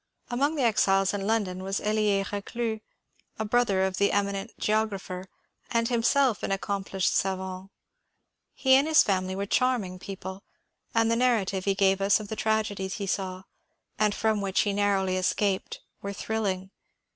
[0.31, 2.81] Among the exiles in London was Eli^ Rdclus,
[3.37, 5.27] a brother of the eminent geographer,
[5.69, 7.69] and himself an accomplished savant.
[8.55, 10.41] He and his family were charming peo THE COMMUNE
[10.93, 13.43] 269 pie, and the narrative lie gave us of the tragedies he saw,
[13.99, 16.71] and from which he narrowly escaped, were thrilling.